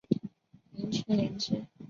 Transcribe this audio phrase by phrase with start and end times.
[0.71, 1.67] 明清延之。